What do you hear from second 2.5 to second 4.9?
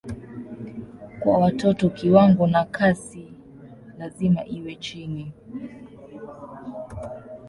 kasi lazima iwe